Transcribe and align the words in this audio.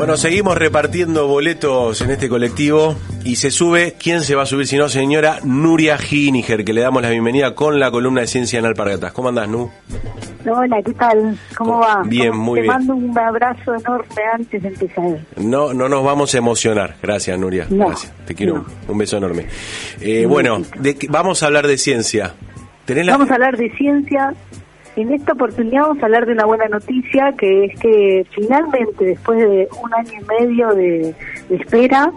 Bueno, 0.00 0.16
seguimos 0.16 0.56
repartiendo 0.56 1.26
boletos 1.26 2.00
en 2.00 2.10
este 2.10 2.30
colectivo 2.30 2.96
y 3.22 3.36
se 3.36 3.50
sube, 3.50 3.96
¿quién 4.02 4.22
se 4.22 4.34
va 4.34 4.44
a 4.44 4.46
subir 4.46 4.66
si 4.66 4.78
no? 4.78 4.88
Señora 4.88 5.40
Nuria 5.44 5.98
Giniger, 5.98 6.64
que 6.64 6.72
le 6.72 6.80
damos 6.80 7.02
la 7.02 7.10
bienvenida 7.10 7.54
con 7.54 7.78
la 7.78 7.90
columna 7.90 8.22
de 8.22 8.26
Ciencia 8.26 8.58
en 8.58 8.64
Alpargatas. 8.64 9.12
¿Cómo 9.12 9.28
andás, 9.28 9.46
Nu? 9.50 9.70
Hola, 10.50 10.80
¿qué 10.82 10.94
tal? 10.94 11.38
¿Cómo 11.54 11.80
va? 11.80 12.00
Bien, 12.06 12.34
muy 12.34 12.60
Te 12.60 12.62
bien. 12.62 12.74
mando 12.74 12.94
un 12.94 13.18
abrazo 13.18 13.74
enorme 13.74 14.22
antes 14.34 14.62
de 14.62 14.68
empezar. 14.68 15.18
No, 15.36 15.74
no 15.74 15.86
nos 15.86 16.02
vamos 16.02 16.34
a 16.34 16.38
emocionar. 16.38 16.96
Gracias, 17.02 17.38
Nuria. 17.38 17.66
No, 17.68 17.88
Gracias. 17.88 18.10
Te 18.24 18.34
quiero. 18.34 18.54
no. 18.54 18.64
Un 18.88 18.96
beso 18.96 19.18
enorme. 19.18 19.48
Eh, 20.00 20.24
bueno, 20.26 20.62
de 20.78 20.96
vamos 21.10 21.42
a 21.42 21.46
hablar 21.46 21.66
de 21.66 21.76
ciencia. 21.76 22.32
¿Tenés 22.86 23.04
la- 23.04 23.12
Vamos 23.12 23.30
a 23.30 23.34
hablar 23.34 23.54
de 23.58 23.70
ciencia. 23.76 24.32
En 25.00 25.10
esta 25.14 25.32
oportunidad 25.32 25.84
vamos 25.84 26.02
a 26.02 26.06
hablar 26.06 26.26
de 26.26 26.32
una 26.32 26.44
buena 26.44 26.68
noticia, 26.68 27.32
que 27.38 27.64
es 27.64 27.80
que 27.80 28.26
finalmente, 28.32 29.06
después 29.06 29.38
de 29.38 29.66
un 29.82 29.94
año 29.94 30.12
y 30.20 30.46
medio 30.46 30.74
de, 30.74 31.14
de 31.48 31.56
espera, 31.56 32.12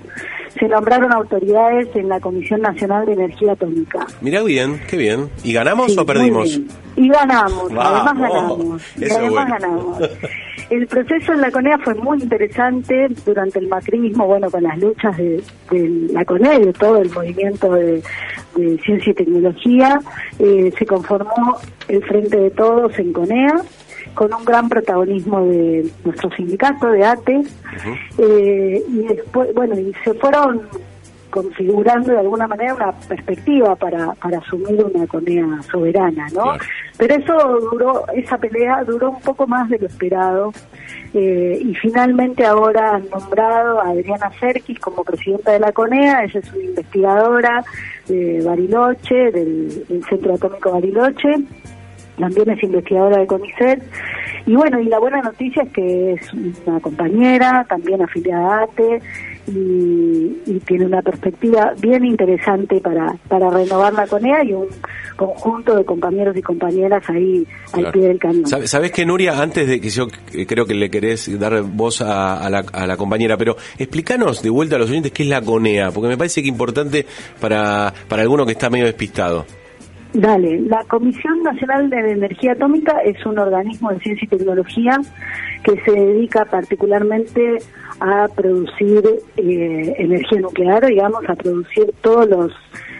se 0.59 0.67
nombraron 0.67 1.11
autoridades 1.11 1.87
en 1.95 2.09
la 2.09 2.19
Comisión 2.19 2.61
Nacional 2.61 3.05
de 3.05 3.13
Energía 3.13 3.53
Atómica. 3.53 4.05
Mirá 4.21 4.43
bien, 4.43 4.79
qué 4.89 4.97
bien. 4.97 5.29
¿Y 5.43 5.53
ganamos 5.53 5.93
Sí, 5.93 5.97
o 5.99 6.05
perdimos? 6.05 6.59
Y 6.95 7.09
ganamos, 7.09 7.71
además 7.71 8.17
ganamos. 8.19 8.81
Y 8.97 9.03
además 9.05 9.29
bueno. 9.31 9.47
ganamos. 9.59 9.97
El 10.69 10.87
proceso 10.87 11.33
en 11.33 11.41
la 11.41 11.51
CONEA 11.51 11.77
fue 11.79 11.93
muy 11.95 12.19
interesante 12.21 13.07
durante 13.25 13.59
el 13.59 13.67
macrismo, 13.67 14.25
bueno, 14.25 14.49
con 14.49 14.63
las 14.63 14.77
luchas 14.79 15.15
de, 15.17 15.43
de 15.69 16.07
la 16.13 16.23
CONEA 16.23 16.55
y 16.55 16.65
de 16.65 16.73
todo 16.73 16.97
el 17.01 17.11
movimiento 17.11 17.73
de, 17.73 18.01
de 18.55 18.77
ciencia 18.83 19.11
y 19.11 19.13
tecnología. 19.13 19.99
eh, 20.39 20.71
se 20.77 20.85
conformó 20.85 21.57
el 21.89 22.03
Frente 22.05 22.37
de 22.37 22.49
Todos 22.51 22.97
en 22.97 23.11
CONEA 23.11 23.55
con 24.13 24.33
un 24.33 24.45
gran 24.45 24.69
protagonismo 24.69 25.45
de 25.45 25.89
nuestro 26.03 26.29
sindicato, 26.35 26.87
de 26.87 27.05
ATE, 27.05 27.43
eh, 28.17 28.83
y 28.87 29.07
después, 29.07 29.53
bueno, 29.53 29.77
y 29.79 29.93
se 30.03 30.13
fueron 30.15 30.61
configurando 31.33 32.11
de 32.11 32.19
alguna 32.19 32.47
manera 32.47 32.75
una 32.75 32.91
perspectiva 32.91 33.75
para, 33.75 34.13
para 34.13 34.37
asumir 34.37 34.83
una 34.83 35.07
CONEA 35.07 35.63
soberana, 35.63 36.27
¿no? 36.27 36.43
Claro. 36.43 36.59
Pero 36.95 37.15
eso 37.15 37.59
duró, 37.71 38.05
esa 38.13 38.37
pelea 38.37 38.83
duró 38.83 39.09
un 39.09 39.21
poco 39.21 39.47
más 39.47 39.67
de 39.67 39.79
lo 39.79 39.87
esperado 39.87 40.53
eh, 41.15 41.57
y 41.59 41.73
finalmente 41.73 42.45
ahora 42.45 42.97
han 42.97 43.09
nombrado 43.09 43.81
a 43.81 43.89
Adriana 43.89 44.31
Serkis 44.39 44.79
como 44.79 45.03
presidenta 45.03 45.53
de 45.53 45.59
la 45.59 45.71
CONEA, 45.71 46.23
ella 46.23 46.39
es 46.39 46.53
una 46.53 46.63
investigadora 46.65 47.63
de 48.07 48.43
Bariloche, 48.45 49.31
del, 49.31 49.87
del 49.87 50.03
Centro 50.05 50.35
Atómico 50.35 50.71
Bariloche, 50.71 51.33
también 52.17 52.49
es 52.51 52.63
investigadora 52.63 53.17
de 53.19 53.27
CONICET. 53.27 53.83
Y 54.45 54.55
bueno, 54.55 54.79
y 54.79 54.85
la 54.85 54.99
buena 54.99 55.21
noticia 55.21 55.63
es 55.63 55.71
que 55.71 56.13
es 56.13 56.33
una 56.65 56.79
compañera, 56.81 57.65
también 57.69 58.01
afiliada 58.01 58.59
a 58.59 58.63
ATE, 58.63 58.99
y, 59.47 60.37
y 60.45 60.59
tiene 60.65 60.85
una 60.85 61.01
perspectiva 61.01 61.73
bien 61.81 62.05
interesante 62.05 62.79
para, 62.79 63.13
para 63.27 63.49
renovar 63.49 63.93
la 63.93 64.07
CONEA 64.07 64.43
y 64.43 64.53
un 64.53 64.67
conjunto 65.17 65.75
de 65.75 65.83
compañeros 65.85 66.35
y 66.37 66.41
compañeras 66.41 67.03
ahí 67.09 67.45
al 67.73 67.91
pie 67.91 68.07
del 68.07 68.19
cañón. 68.19 68.47
Sabe- 68.47 68.67
Sabés 68.67 68.91
que 68.91 69.05
Nuria, 69.05 69.41
antes 69.41 69.67
de 69.67 69.79
que 69.81 69.89
yo 69.89 70.07
creo 70.47 70.65
que 70.65 70.73
le 70.73 70.89
querés 70.89 71.37
dar 71.39 71.61
voz 71.63 72.01
a, 72.01 72.37
a 72.37 72.49
la, 72.49 72.63
a 72.71 72.87
la 72.87 72.97
compañera, 72.97 73.37
pero 73.37 73.55
explícanos 73.77 74.41
de 74.41 74.49
vuelta 74.49 74.75
a 74.77 74.79
los 74.79 74.89
oyentes 74.89 75.11
qué 75.11 75.23
es 75.23 75.29
la 75.29 75.41
CONEA, 75.41 75.91
porque 75.91 76.07
me 76.09 76.17
parece 76.17 76.41
que 76.41 76.47
es 76.47 76.51
importante 76.53 77.05
para, 77.39 77.93
para 78.07 78.21
alguno 78.21 78.45
que 78.45 78.53
está 78.53 78.69
medio 78.69 78.85
despistado. 78.85 79.45
Dale, 80.13 80.61
la 80.61 80.83
Comisión 80.83 81.41
Nacional 81.41 81.89
de 81.89 82.11
Energía 82.11 82.51
Atómica 82.51 82.99
es 83.03 83.25
un 83.25 83.39
organismo 83.39 83.91
de 83.91 83.99
ciencia 83.99 84.25
y 84.25 84.37
tecnología 84.37 84.99
que 85.63 85.79
se 85.81 85.91
dedica 85.91 86.45
particularmente 86.45 87.57
a 87.99 88.27
producir 88.27 89.01
eh, 89.37 89.95
energía 89.97 90.39
nuclear, 90.41 90.85
digamos, 90.85 91.27
a 91.27 91.35
producir 91.35 91.91
todos 92.01 92.29
los 92.29 92.51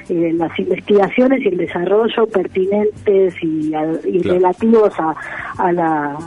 eh, 0.10 0.34
las 0.34 0.58
investigaciones 0.60 1.42
y 1.46 1.48
el 1.50 1.58
desarrollo 1.58 2.28
pertinentes 2.28 3.36
y, 3.42 3.74
a- 3.74 3.92
y 4.06 4.20
Claro. 4.22 4.38
relativos 4.40 4.94
a, 5.00 5.16
a 5.60 5.72
la 5.72 6.18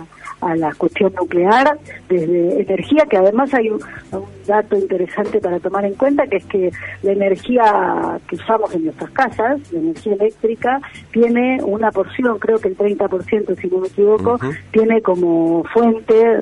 a 0.41 0.55
la 0.57 0.73
cuestión 0.75 1.13
nuclear, 1.15 1.79
desde 2.09 2.61
energía, 2.63 3.07
que 3.09 3.17
además 3.17 3.53
hay 3.55 3.71
un, 3.71 3.81
un 4.13 4.25
dato 4.47 4.77
interesante 4.77 5.41
para 5.41 5.59
tomar 5.61 5.85
en 5.85 5.95
cuenta, 5.95 6.27
que 6.27 6.37
es 6.37 6.45
que 6.47 6.71
la 7.03 7.13
energía 7.13 8.19
que 8.29 8.37
usamos 8.37 8.75
en 8.75 8.85
nuestras 8.85 9.11
casas, 9.11 9.61
la 9.73 9.79
energía 9.79 10.15
eléctrica, 10.15 10.81
tiene 11.11 11.59
una 11.63 11.91
porción, 11.91 12.39
creo 12.39 12.59
que 12.59 12.69
el 12.69 12.77
30%, 12.77 13.61
si 13.61 13.69
no 13.69 13.79
me 13.79 13.89
equivoco, 13.89 14.39
tiene 14.71 15.01
como 15.03 15.65
fuente 15.73 16.41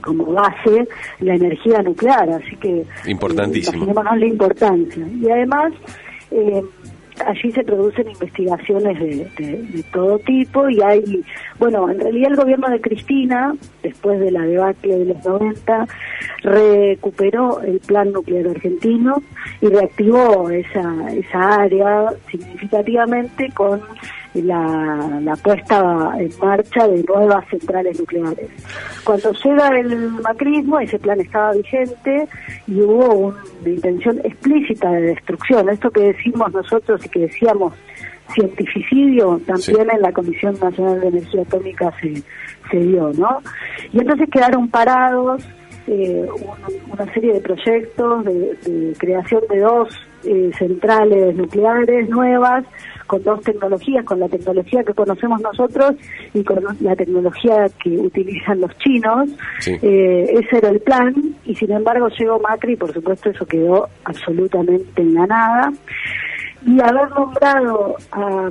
como 0.00 0.26
base 0.32 0.86
la 1.20 1.34
energía 1.34 1.82
nuclear, 1.82 2.28
así 2.28 2.56
que 2.56 2.84
Importantísimo. 3.06 3.90
eh, 3.90 3.94
la 4.18 4.26
importancia. 4.26 5.06
Y 5.08 5.30
además 5.30 5.72
eh, 6.30 6.62
allí 7.26 7.52
se 7.52 7.62
producen 7.64 8.08
investigaciones 8.10 8.98
de, 8.98 9.28
de- 9.38 9.82
todo 9.92 10.18
tipo 10.20 10.68
y 10.68 10.80
hay, 10.82 11.22
bueno, 11.58 11.88
en 11.90 12.00
realidad 12.00 12.30
el 12.32 12.36
gobierno 12.36 12.68
de 12.68 12.80
Cristina, 12.80 13.54
después 13.82 14.18
de 14.20 14.30
la 14.30 14.42
debacle 14.42 14.98
de 14.98 15.04
los 15.06 15.24
90, 15.24 15.86
recuperó 16.42 17.60
el 17.62 17.80
plan 17.80 18.12
nuclear 18.12 18.48
argentino 18.48 19.22
y 19.60 19.66
reactivó 19.68 20.50
esa, 20.50 21.12
esa 21.12 21.54
área 21.62 22.06
significativamente 22.30 23.50
con 23.54 23.80
la, 24.42 25.20
la 25.22 25.36
puesta 25.36 26.12
en 26.18 26.30
marcha 26.40 26.88
de 26.88 27.02
nuevas 27.04 27.46
centrales 27.48 27.98
nucleares. 28.00 28.50
Cuando 29.04 29.32
llega 29.32 29.68
el 29.78 30.10
macrismo, 30.10 30.80
ese 30.80 30.98
plan 30.98 31.20
estaba 31.20 31.52
vigente 31.52 32.28
y 32.66 32.80
hubo 32.80 33.34
una 33.60 33.68
intención 33.70 34.18
explícita 34.24 34.90
de 34.90 35.02
destrucción. 35.02 35.68
Esto 35.68 35.90
que 35.90 36.12
decimos 36.12 36.52
nosotros 36.52 37.04
y 37.04 37.08
que 37.08 37.20
decíamos 37.20 37.74
cientificidio, 38.34 39.40
también 39.46 39.88
en 39.92 40.00
la 40.02 40.12
Comisión 40.12 40.58
Nacional 40.60 41.00
de 41.00 41.08
Energía 41.08 41.42
Atómica 41.42 41.92
se, 42.00 42.22
se 42.70 42.76
dio, 42.78 43.12
¿no? 43.12 43.40
Y 43.92 44.00
entonces 44.00 44.28
quedaron 44.30 44.68
parados 44.68 45.46
eh, 45.86 46.26
un- 46.26 46.92
una 46.92 47.12
serie 47.12 47.34
de 47.34 47.40
proyectos 47.40 48.24
de, 48.24 48.32
de 48.64 48.94
creación 48.98 49.42
de 49.50 49.60
dos 49.60 49.88
eh, 50.26 50.50
centrales 50.58 51.34
nucleares 51.36 52.08
nuevas 52.08 52.64
con 53.06 53.22
dos 53.22 53.42
tecnologías, 53.42 54.04
con 54.04 54.20
la 54.20 54.28
tecnología 54.28 54.82
que 54.82 54.94
conocemos 54.94 55.40
nosotros 55.40 55.94
y 56.32 56.42
con 56.42 56.62
la 56.80 56.96
tecnología 56.96 57.66
que 57.82 57.90
utilizan 57.90 58.60
los 58.60 58.76
chinos. 58.78 59.30
Sí. 59.60 59.76
Eh, 59.82 60.40
ese 60.40 60.58
era 60.58 60.70
el 60.70 60.80
plan 60.80 61.14
y 61.44 61.54
sin 61.54 61.70
embargo 61.72 62.08
llegó 62.08 62.40
Macri 62.40 62.72
y 62.72 62.76
por 62.76 62.92
supuesto 62.92 63.30
eso 63.30 63.46
quedó 63.46 63.88
absolutamente 64.04 65.02
en 65.02 65.14
la 65.14 65.26
nada. 65.26 65.72
Y 66.66 66.80
haber 66.80 67.10
nombrado 67.10 67.96
a, 68.12 68.50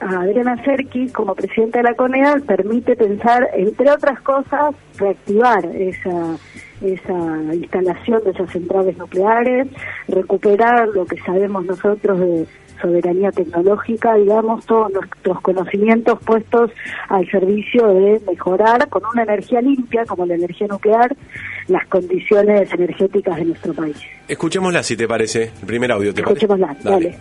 a 0.00 0.20
Adriana 0.20 0.62
Serkis 0.64 1.12
como 1.12 1.34
presidenta 1.34 1.78
de 1.78 1.84
la 1.84 1.94
CONEA 1.94 2.36
permite 2.46 2.96
pensar, 2.96 3.48
entre 3.54 3.90
otras 3.90 4.20
cosas, 4.20 4.74
reactivar 4.98 5.64
esa 5.66 6.36
esa 6.80 7.54
instalación 7.54 8.22
de 8.24 8.30
esas 8.30 8.50
centrales 8.50 8.96
nucleares, 8.98 9.68
recuperar 10.08 10.88
lo 10.88 11.06
que 11.06 11.16
sabemos 11.22 11.64
nosotros 11.64 12.20
de 12.20 12.46
soberanía 12.80 13.30
tecnológica, 13.32 14.14
digamos, 14.16 14.66
todos 14.66 14.92
nuestros 14.92 15.40
conocimientos 15.40 16.18
puestos 16.24 16.70
al 17.08 17.26
servicio 17.30 17.86
de 17.86 18.20
mejorar 18.26 18.86
con 18.90 19.02
una 19.12 19.22
energía 19.22 19.62
limpia, 19.62 20.04
como 20.04 20.26
la 20.26 20.34
energía 20.34 20.66
nuclear, 20.66 21.16
las 21.68 21.86
condiciones 21.86 22.70
energéticas 22.72 23.36
de 23.36 23.44
nuestro 23.46 23.72
país. 23.72 23.96
Escuchémosla 24.28 24.82
si 24.82 24.96
te 24.96 25.08
parece, 25.08 25.44
el 25.60 25.66
primer 25.66 25.90
audio, 25.92 26.12
¿te 26.12 26.22
parece? 26.22 26.44
Escuchémosla, 26.44 26.76
dale. 26.82 27.16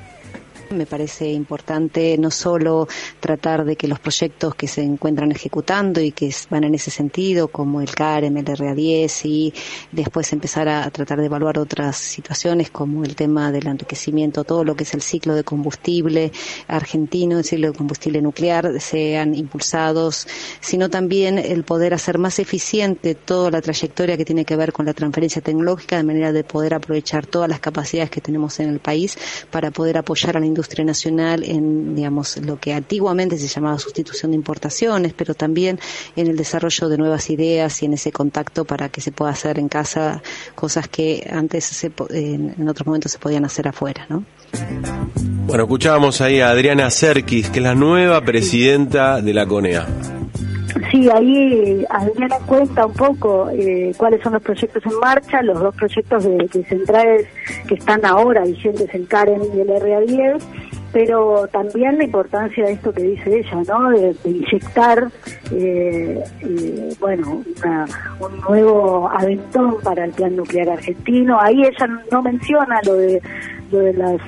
Me 0.72 0.86
parece 0.86 1.32
importante 1.32 2.18
no 2.18 2.32
solo 2.32 2.88
tratar 3.20 3.66
de 3.66 3.76
que 3.76 3.88
los 3.88 4.00
proyectos 4.00 4.56
que 4.56 4.68
se 4.68 4.82
encuentran 4.82 5.32
ejecutando 5.32 6.02
y 6.02 6.12
que 6.12 6.34
van 6.50 6.64
en 6.64 6.76
ese 6.76 6.92
sentido, 6.92 7.48
como 7.48 7.82
el 7.82 7.94
CAREM, 7.94 8.38
el 8.38 8.46
RA10, 8.46 9.26
y 9.26 9.54
después 9.92 10.34
empezar 10.34 10.68
a, 10.68 10.90
tratar 10.90 11.20
de 11.20 11.28
evaluar 11.28 11.60
otras 11.60 11.98
situaciones 11.98 12.72
como 12.72 13.04
el 13.04 13.16
tema 13.16 13.52
del 13.52 13.68
enriquecimiento, 13.68 14.44
todo 14.44 14.64
lo 14.64 14.76
que 14.76 14.84
es 14.84 14.94
el 14.94 15.02
ciclo 15.02 15.36
de 15.36 15.44
combustible 15.44 16.32
argentino, 16.68 17.38
el 17.38 17.46
ciclo 17.46 17.72
de 17.72 17.78
combustible 17.78 18.22
nuclear, 18.22 18.80
sean 18.82 19.36
impulsados, 19.36 20.28
sino 20.60 20.90
también 20.90 21.38
el 21.38 21.64
poder 21.64 21.94
hacer 21.94 22.18
más 22.18 22.40
eficiente 22.40 23.16
toda 23.16 23.52
la 23.52 23.62
trayectoria 23.62 24.18
que 24.18 24.26
tiene 24.26 24.46
que 24.46 24.56
ver 24.56 24.74
con 24.74 24.86
la 24.86 24.94
transferencia 24.94 25.42
tecnológica, 25.42 25.98
de 25.98 26.04
manera 26.04 26.32
de 26.32 26.44
poder 26.44 26.74
aprovechar 26.74 27.26
todas 27.28 27.50
las 27.50 27.60
capacidades 27.60 28.10
que 28.10 28.22
tenemos 28.22 28.60
en 28.60 28.70
el 28.70 28.80
país 28.80 29.18
para 29.52 29.72
poder 29.72 29.98
apoyar 29.98 30.38
a 30.38 30.40
la 30.40 30.46
industria 30.56 30.86
nacional 30.86 31.44
en, 31.44 31.96
digamos, 31.96 32.38
lo 32.38 32.58
que 32.58 32.74
antiguamente 32.74 33.38
se 33.38 33.48
llamaba 33.48 33.78
sustitución 33.78 34.32
de 34.32 34.38
importaciones, 34.38 35.14
pero 35.14 35.34
también 35.36 35.80
en 36.16 36.28
el 36.28 36.38
desarrollo 36.38 36.88
de 36.88 36.98
nuevas 36.98 37.30
ideas 37.30 37.84
y 37.84 37.86
en 37.86 37.94
ese 37.94 38.12
contacto 38.12 38.64
para 38.64 38.88
que 38.88 39.02
se 39.02 39.12
pueda 39.12 39.32
hacer 39.32 39.60
en 39.60 39.68
casa 39.68 40.24
cosas 40.56 40.88
que 40.88 41.28
antes 41.30 41.66
se, 41.66 41.92
en 42.12 42.70
otros 42.70 42.88
momentos 42.88 43.12
se 43.12 43.20
podían 43.20 43.44
hacer 43.44 43.68
afuera, 43.68 44.06
¿no? 44.10 44.24
Bueno, 45.46 45.64
escuchábamos 45.64 46.22
ahí 46.22 46.40
a 46.40 46.50
Adriana 46.50 46.90
Serkis, 46.90 47.50
que 47.50 47.60
es 47.60 47.64
la 47.64 47.76
nueva 47.76 48.22
presidenta 48.22 49.22
de 49.22 49.34
la 49.34 49.46
CONEA. 49.46 50.15
Sí, 50.92 51.10
ahí 51.10 51.86
Adriana 51.90 52.38
cuenta 52.46 52.86
un 52.86 52.94
poco 52.94 53.50
eh, 53.52 53.94
cuáles 53.98 54.22
son 54.22 54.34
los 54.34 54.42
proyectos 54.42 54.86
en 54.86 55.00
marcha, 55.00 55.42
los 55.42 55.60
dos 55.60 55.76
proyectos 55.76 56.24
de, 56.24 56.66
centrales 56.68 57.28
que 57.68 57.76
están 57.76 58.06
ahora 58.06 58.44
vigentes 58.44 58.94
en 58.94 59.06
Karen 59.06 59.42
y 59.56 59.62
el 59.62 59.68
RA10, 59.68 60.42
pero 60.92 61.48
también 61.52 61.98
la 61.98 62.06
importancia 62.06 62.66
de 62.66 62.74
esto 62.74 62.94
que 62.94 63.04
dice 63.04 63.40
ella, 63.40 63.62
¿no? 63.68 63.90
De, 63.90 64.16
inyectar, 64.26 65.12
eh, 65.52 66.24
eh, 66.42 66.90
bueno, 67.00 67.44
un 68.20 68.42
nuevo 68.48 69.10
aventón 69.10 69.78
para 69.84 70.06
el 70.06 70.12
plan 70.12 70.36
nuclear 70.36 70.70
argentino. 70.70 71.40
Ahí 71.40 71.64
ella 71.64 71.88
no 72.12 72.22
menciona 72.22 72.80
lo 72.86 72.94
de, 72.96 73.22
lo 73.72 73.80
de 73.80 73.94
las 73.94 74.22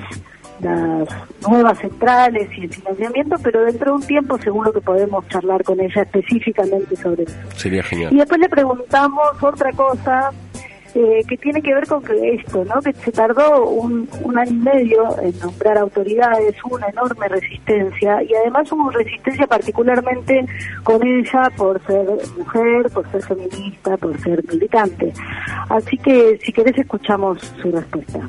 las 0.60 1.08
nuevas 1.48 1.78
centrales 1.78 2.48
y 2.56 2.62
el 2.62 2.72
financiamiento, 2.72 3.36
pero 3.42 3.64
dentro 3.64 3.92
de 3.92 3.92
un 3.92 4.06
tiempo 4.06 4.38
seguro 4.38 4.72
que 4.72 4.80
podemos 4.80 5.26
charlar 5.28 5.62
con 5.64 5.80
ella 5.80 6.02
específicamente 6.02 6.96
sobre 6.96 7.24
eso. 7.24 7.36
Sería 7.56 7.82
genial. 7.82 8.12
Y 8.12 8.16
después 8.16 8.40
le 8.40 8.48
preguntamos 8.48 9.42
otra 9.42 9.72
cosa 9.72 10.32
eh, 10.94 11.22
que 11.28 11.36
tiene 11.36 11.60
que 11.60 11.74
ver 11.74 11.86
con 11.86 12.02
que 12.02 12.34
esto, 12.34 12.64
¿no? 12.64 12.80
Que 12.80 12.92
se 12.94 13.12
tardó 13.12 13.68
un, 13.68 14.08
un 14.22 14.38
año 14.38 14.50
y 14.50 14.54
medio 14.54 15.18
en 15.20 15.38
nombrar 15.38 15.78
autoridades, 15.78 16.56
una 16.68 16.88
enorme 16.88 17.28
resistencia 17.28 18.22
y 18.22 18.34
además 18.34 18.72
hubo 18.72 18.90
resistencia 18.90 19.46
particularmente 19.46 20.46
con 20.82 21.06
ella 21.06 21.50
por 21.56 21.84
ser 21.86 22.06
mujer, 22.36 22.90
por 22.92 23.10
ser 23.10 23.22
feminista, 23.22 23.96
por 23.98 24.18
ser 24.20 24.42
militante. 24.50 25.12
Así 25.68 25.98
que 25.98 26.38
si 26.42 26.52
querés 26.52 26.78
escuchamos 26.78 27.42
su 27.60 27.70
respuesta 27.70 28.20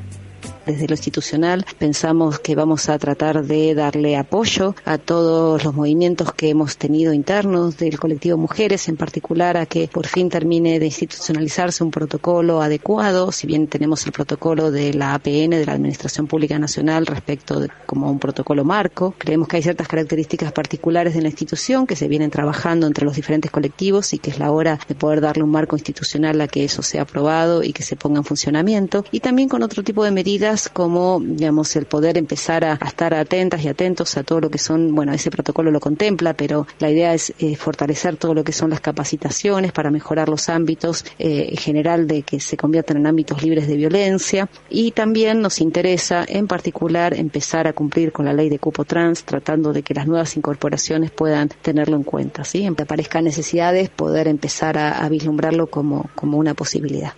desde 0.71 0.87
lo 0.87 0.93
institucional 0.93 1.65
pensamos 1.77 2.39
que 2.39 2.55
vamos 2.55 2.89
a 2.89 2.97
tratar 2.99 3.43
de 3.45 3.73
darle 3.73 4.17
apoyo 4.17 4.75
a 4.85 4.97
todos 4.97 5.63
los 5.63 5.73
movimientos 5.73 6.33
que 6.33 6.49
hemos 6.49 6.77
tenido 6.77 7.13
internos 7.13 7.77
del 7.77 7.99
colectivo 7.99 8.37
Mujeres, 8.37 8.87
en 8.87 8.97
particular 8.97 9.57
a 9.57 9.65
que 9.65 9.87
por 9.87 10.07
fin 10.07 10.29
termine 10.29 10.79
de 10.79 10.85
institucionalizarse 10.85 11.83
un 11.83 11.91
protocolo 11.91 12.61
adecuado, 12.61 13.31
si 13.31 13.47
bien 13.47 13.67
tenemos 13.67 14.05
el 14.05 14.11
protocolo 14.11 14.71
de 14.71 14.93
la 14.93 15.13
APN, 15.13 15.51
de 15.51 15.65
la 15.65 15.73
Administración 15.73 16.27
Pública 16.27 16.59
Nacional, 16.59 17.05
respecto 17.05 17.59
de 17.59 17.69
como 17.85 18.11
un 18.11 18.19
protocolo 18.19 18.63
marco. 18.63 19.15
Creemos 19.17 19.47
que 19.47 19.57
hay 19.57 19.63
ciertas 19.63 19.87
características 19.87 20.51
particulares 20.51 21.13
de 21.13 21.21
la 21.21 21.29
institución 21.29 21.87
que 21.87 21.95
se 21.95 22.07
vienen 22.07 22.29
trabajando 22.29 22.87
entre 22.87 23.05
los 23.05 23.15
diferentes 23.15 23.51
colectivos 23.51 24.13
y 24.13 24.19
que 24.19 24.29
es 24.29 24.39
la 24.39 24.51
hora 24.51 24.79
de 24.87 24.95
poder 24.95 25.21
darle 25.21 25.43
un 25.43 25.51
marco 25.51 25.75
institucional 25.75 26.39
a 26.41 26.47
que 26.47 26.63
eso 26.63 26.83
sea 26.83 27.03
aprobado 27.03 27.63
y 27.63 27.73
que 27.73 27.83
se 27.83 27.95
ponga 27.95 28.19
en 28.19 28.25
funcionamiento. 28.25 29.03
Y 29.11 29.19
también 29.19 29.49
con 29.49 29.63
otro 29.63 29.83
tipo 29.83 30.03
de 30.03 30.11
medidas 30.11 30.58
como, 30.67 31.21
digamos, 31.21 31.75
el 31.75 31.85
poder 31.85 32.17
empezar 32.17 32.65
a, 32.65 32.73
estar 32.85 33.13
atentas 33.13 33.63
y 33.63 33.69
atentos 33.69 34.17
a 34.17 34.23
todo 34.23 34.41
lo 34.41 34.49
que 34.49 34.57
son, 34.57 34.93
bueno, 34.93 35.13
ese 35.13 35.31
protocolo 35.31 35.71
lo 35.71 35.79
contempla, 35.79 36.33
pero 36.33 36.67
la 36.79 36.89
idea 36.89 37.13
es 37.13 37.33
eh, 37.39 37.55
fortalecer 37.55 38.17
todo 38.17 38.33
lo 38.33 38.43
que 38.43 38.51
son 38.51 38.71
las 38.71 38.81
capacitaciones 38.81 39.71
para 39.71 39.91
mejorar 39.91 40.27
los 40.27 40.49
ámbitos 40.49 41.05
eh, 41.19 41.49
en 41.51 41.57
general 41.57 42.07
de 42.07 42.23
que 42.23 42.39
se 42.39 42.57
conviertan 42.57 42.97
en 42.97 43.07
ámbitos 43.07 43.43
libres 43.43 43.67
de 43.67 43.77
violencia 43.77 44.49
y 44.69 44.91
también 44.91 45.41
nos 45.41 45.61
interesa 45.61 46.25
en 46.27 46.47
particular 46.47 47.13
empezar 47.13 47.67
a 47.67 47.73
cumplir 47.73 48.11
con 48.11 48.25
la 48.25 48.33
ley 48.33 48.49
de 48.49 48.59
cupo 48.59 48.83
trans, 48.83 49.23
tratando 49.23 49.71
de 49.71 49.83
que 49.83 49.93
las 49.93 50.07
nuevas 50.07 50.35
incorporaciones 50.35 51.11
puedan 51.11 51.49
tenerlo 51.61 51.95
en 51.95 52.03
cuenta, 52.03 52.43
¿sí? 52.43 52.63
En 52.63 52.75
que 52.75 52.83
aparezcan 52.83 53.23
necesidades, 53.23 53.89
poder 53.89 54.27
empezar 54.27 54.77
a, 54.77 54.99
a 54.99 55.09
vislumbrarlo 55.09 55.67
como, 55.67 56.09
como 56.15 56.37
una 56.37 56.53
posibilidad. 56.55 57.13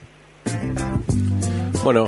Bueno, 1.84 2.06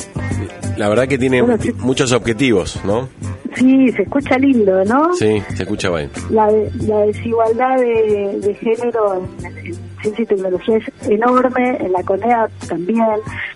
la 0.77 0.89
verdad 0.89 1.07
que 1.07 1.17
tiene 1.17 1.43
muchos 1.77 2.11
objetivos, 2.11 2.79
¿no? 2.85 3.09
Sí, 3.55 3.91
se 3.91 4.03
escucha 4.03 4.37
lindo, 4.37 4.83
¿no? 4.85 5.13
Sí, 5.13 5.41
se 5.53 5.63
escucha 5.63 5.89
bien. 5.91 6.09
La, 6.29 6.47
desigualdad 7.05 7.77
de, 7.77 8.57
género 8.59 9.21
en, 9.43 9.75
ciencia 10.01 10.23
y 10.23 10.25
tecnología 10.25 10.77
es 10.77 11.09
enorme, 11.09 11.77
en 11.79 11.91
la 11.91 12.03
CONEA 12.03 12.49
también, 12.67 13.05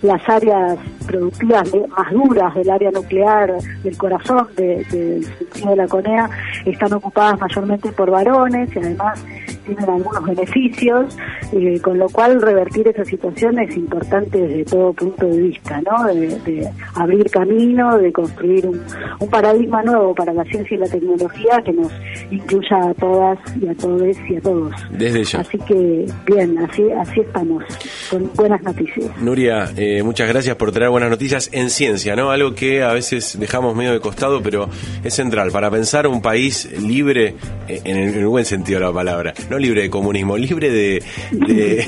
las 0.01 0.21
áreas 0.29 0.77
productivas 1.05 1.69
más 1.89 2.11
duras 2.11 2.55
del 2.55 2.69
área 2.69 2.91
nuclear, 2.91 3.53
del 3.83 3.97
corazón 3.97 4.47
de, 4.55 4.85
de 4.85 5.75
la 5.75 5.87
CONEA, 5.87 6.29
están 6.65 6.93
ocupadas 6.93 7.39
mayormente 7.39 7.91
por 7.91 8.11
varones 8.11 8.73
y 8.75 8.79
además 8.79 9.23
tienen 9.67 9.89
algunos 9.89 10.25
beneficios, 10.25 11.17
eh, 11.51 11.79
con 11.81 11.97
lo 11.99 12.09
cual 12.09 12.41
revertir 12.41 12.87
esa 12.87 13.05
situación 13.05 13.59
es 13.59 13.75
importante 13.75 14.39
desde 14.39 14.65
todo 14.65 14.93
punto 14.93 15.27
de 15.27 15.41
vista, 15.41 15.81
¿no? 15.81 16.05
De, 16.07 16.67
abrir 16.95 17.29
camino, 17.29 17.97
de 17.97 18.11
construir 18.11 18.67
un, 18.67 18.81
paradigma 19.29 19.83
nuevo 19.83 20.15
para 20.15 20.33
la 20.33 20.43
ciencia 20.45 20.75
y 20.75 20.79
la 20.79 20.87
tecnología 20.87 21.61
que 21.63 21.73
nos 21.73 21.91
incluya 22.31 22.89
a 22.89 22.93
todas 22.93 23.39
y 23.61 23.67
a 23.67 23.75
todos 23.75 24.17
y 24.29 24.35
a 24.35 24.41
todos. 24.41 24.73
Desde 24.91 25.23
ya. 25.23 25.39
Así 25.41 25.57
que, 25.59 26.05
bien, 26.25 26.57
así, 26.59 26.89
así 26.91 27.19
estamos, 27.19 27.63
con 28.09 28.31
buenas 28.35 28.61
noticias. 28.61 29.05
Nuria, 29.21 29.71
eh, 29.75 30.03
muchas 30.03 30.27
gracias 30.27 30.55
por 30.55 30.71
traer 30.71 30.89
buenas 30.89 31.09
noticias 31.09 31.49
en 31.51 31.69
ciencia, 31.69 32.15
¿no? 32.15 32.31
Algo 32.31 32.53
que 32.53 32.83
a 32.83 32.93
veces 32.93 33.37
dejamos 33.39 33.75
medio 33.75 33.91
de 33.91 33.99
costado, 33.99 34.41
pero 34.41 34.69
es 35.03 35.13
central 35.13 35.51
para 35.51 35.69
pensar 35.69 36.07
un 36.07 36.21
país 36.21 36.69
libre 36.81 37.35
eh, 37.67 37.81
en 37.83 37.97
el, 37.97 38.09
en 38.09 38.19
el 38.19 38.27
buen 38.27 38.45
sentido 38.45 38.79
de 38.79 38.85
la 38.85 38.93
palabra. 38.93 39.33
No 39.49 39.57
libre 39.57 39.81
de 39.83 39.89
comunismo, 39.89 40.37
libre 40.37 40.69
de, 40.69 41.03
de, 41.31 41.87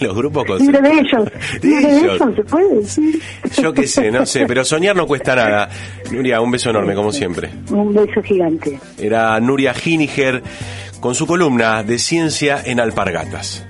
los 0.00 0.16
grupos 0.16 0.44
Libre 0.60 0.80
de 0.80 0.92
ellos. 0.92 1.28
De 1.60 1.98
ellos. 1.98 2.18
se 2.34 2.42
puede 2.44 2.76
decir. 2.76 3.20
Yo 3.60 3.72
qué 3.72 3.86
sé, 3.86 4.10
no 4.10 4.26
sé, 4.26 4.46
pero 4.46 4.64
soñar 4.64 4.96
no 4.96 5.06
cuesta 5.06 5.34
nada. 5.34 5.68
Nuria, 6.10 6.40
un 6.40 6.50
beso 6.50 6.70
enorme, 6.70 6.94
como 6.94 7.12
siempre. 7.12 7.50
Un 7.70 7.94
beso 7.94 8.22
gigante. 8.22 8.78
Era 8.98 9.38
Nuria 9.40 9.74
Giniger 9.74 10.42
con 11.00 11.14
su 11.14 11.26
columna 11.26 11.82
de 11.82 11.98
ciencia 11.98 12.60
en 12.64 12.80
alpargatas. 12.80 13.66